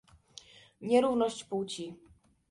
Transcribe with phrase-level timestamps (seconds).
[0.81, 1.95] "nierówność płci"